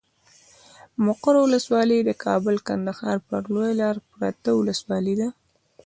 مقر 1.05 1.35
ولسوالي 1.45 1.99
د 2.03 2.09
کابل 2.23 2.55
کندهار 2.67 3.17
پر 3.27 3.41
لويه 3.53 3.73
لاره 3.81 4.01
پرته 4.13 4.49
ولسوالي 4.55 5.15
ده. 5.21 5.29